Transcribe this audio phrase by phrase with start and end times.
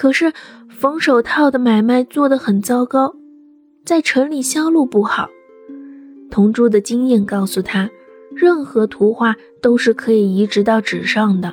[0.00, 0.32] 可是
[0.70, 3.14] 缝手套的买卖做得很糟糕，
[3.84, 5.28] 在城里销路不好。
[6.30, 7.90] 铜珠的经验告诉他，
[8.34, 11.52] 任何图画都是可以移植到纸上的。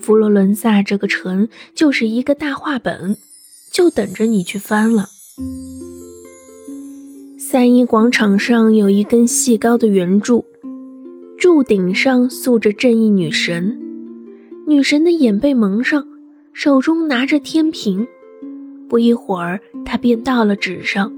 [0.00, 3.18] 佛罗伦萨这个城就是一个大画本，
[3.70, 5.04] 就等着你去翻了。
[7.38, 10.42] 三一广场上有一根细高的圆柱，
[11.36, 13.78] 柱顶上塑着正义女神，
[14.66, 16.06] 女神的眼被蒙上，
[16.54, 18.06] 手中拿着天平。
[18.88, 21.12] 不一会儿，他便到了纸上，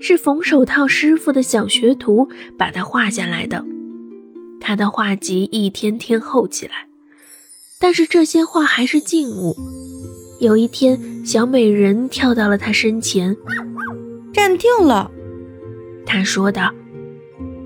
[0.00, 3.64] 是缝手套师傅的小学徒把他画下来的。
[4.60, 6.88] 他的画集一天天厚起来。
[7.78, 9.54] 但是这些画还是静物。
[10.40, 13.36] 有一天，小美人跳到了他身前，
[14.32, 15.10] 站定了。
[16.06, 16.72] 他说道：“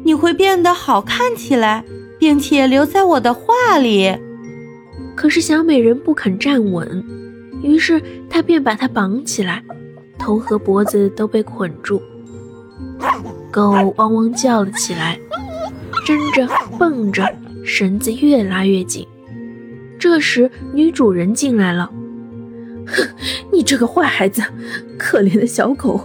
[0.02, 1.84] 你会变得好看起来，
[2.18, 4.18] 并且留在我的画里。”
[5.18, 7.04] 可是小美人不肯站稳，
[7.60, 8.00] 于是
[8.30, 9.60] 他便把她绑起来，
[10.16, 12.00] 头和脖子都被捆住。
[13.50, 15.18] 狗汪汪叫了起来，
[16.06, 16.46] 挣着
[16.78, 17.28] 蹦着，
[17.64, 19.04] 绳子越拉越紧。
[19.98, 21.90] 这时，女主人进来了。
[22.86, 23.04] 哼，
[23.52, 24.40] 你这个坏孩子，
[24.96, 26.00] 可怜的小狗！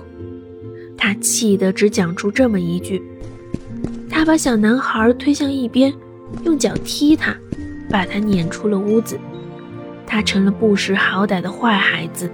[0.97, 2.99] 她气得只讲出这么一句。
[4.09, 5.93] 她把小男孩推向一边，
[6.45, 7.37] 用脚踢他，
[7.93, 9.19] 把他撵出了屋子。
[10.07, 12.27] 他成了不识好歹的坏孩子，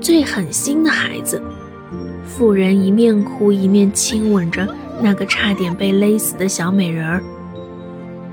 [0.00, 1.42] 最狠心的孩子。
[2.26, 4.68] 妇人一面哭一面亲吻着
[5.02, 7.22] 那个差点被勒死的小美人儿。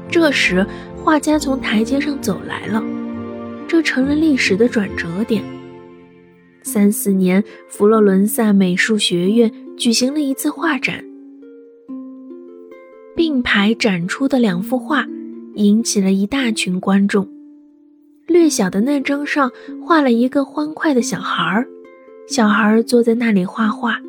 [0.09, 0.67] 这时。
[1.03, 2.83] 画家从台阶上走来了，
[3.67, 5.43] 这成了历史的转折点。
[6.61, 11.03] 三四年，佛罗伦萨美术学院举行了一次画展，
[13.15, 15.07] 并排展出的两幅画
[15.55, 17.27] 引起了一大群观众。
[18.27, 19.51] 略小的那张上
[19.85, 21.67] 画了一个欢快的小孩儿，
[22.27, 23.99] 小孩儿坐在那里画画，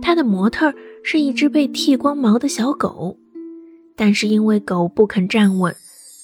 [0.00, 3.18] 他的模特是一只被剃光毛的小狗，
[3.96, 5.74] 但是因为狗不肯站稳。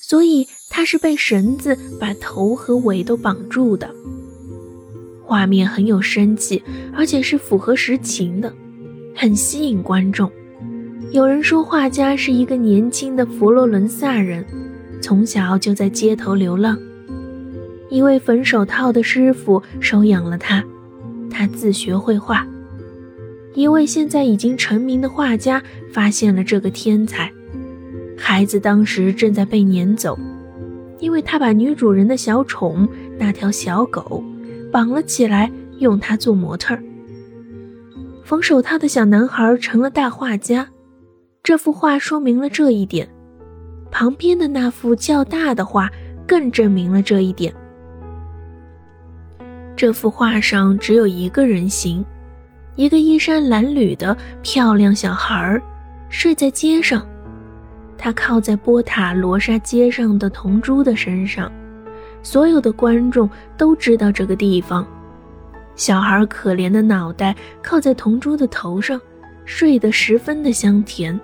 [0.07, 3.91] 所以他是被绳子把头和尾都绑住的。
[5.25, 6.63] 画面很有生气，
[6.95, 8.55] 而且是符合实情的，
[9.17, 10.31] 很吸引观众。
[11.15, 14.45] 有人说画家是一个年轻的佛罗伦萨人，
[15.01, 16.77] 从小就在街头流浪。
[17.89, 20.65] 一位缝手套的师傅收养了他，
[21.31, 22.45] 他自学绘画。
[23.55, 27.31] 一位现在已经成名的画家发现了这个天才。
[28.19, 30.19] 孩子当时正在被撵走，
[30.99, 34.21] 因为他把女主人的小宠那条小狗
[34.73, 35.49] 绑了起来，
[35.79, 36.83] 用它做模特儿。
[38.25, 40.71] 缝手套的小男孩成了大画家，
[41.45, 43.07] 这幅画说明了这一点。
[43.91, 45.91] 旁边的那幅较大的画
[46.27, 47.55] 更证明了这一点。
[49.77, 52.03] 这幅画上只有一个人形，
[52.77, 55.61] 一个衣衫褴褛的漂亮小孩儿
[56.09, 57.07] 睡在街上。
[57.99, 61.53] 他靠在波塔罗莎街上的铜珠的身上，
[62.23, 63.29] 所有的观众
[63.59, 64.87] 都知道这个地方。
[65.77, 68.99] 小孩可怜的脑袋靠在铜珠的头上，
[69.45, 71.21] 睡得十分的香甜。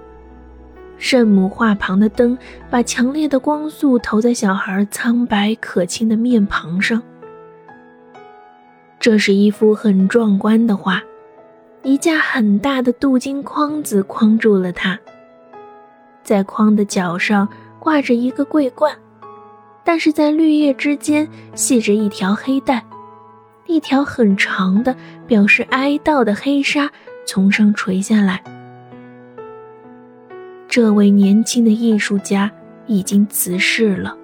[1.01, 2.37] 圣母画旁的灯
[2.69, 7.03] 把强烈的光束投在小孩苍白可亲的面庞上。
[9.01, 11.03] 这是一幅很壮观的画，
[11.83, 14.99] 一架很大的镀金框子框住了它。
[16.23, 18.95] 在筐的角上挂着一个桂冠，
[19.83, 22.85] 但是在绿叶之间系着一条黑带，
[23.65, 24.95] 一条很长的
[25.27, 26.91] 表示哀悼的黑纱
[27.27, 28.43] 从上垂下来。
[30.71, 32.49] 这位年轻的艺术家
[32.87, 34.17] 已经辞世了。